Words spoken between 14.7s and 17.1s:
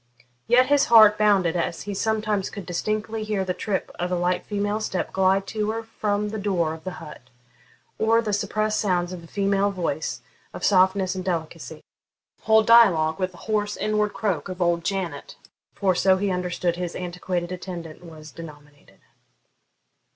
Janet, for so he understood his